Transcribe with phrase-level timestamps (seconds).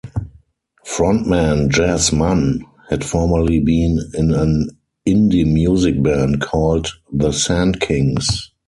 [0.83, 4.71] Frontman Jas Mann had formerly been in an
[5.07, 8.49] indie music band, called The Sandkings.